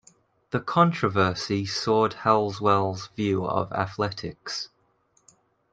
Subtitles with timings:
[0.49, 4.69] The controversy soured Halswelle's view of athletics.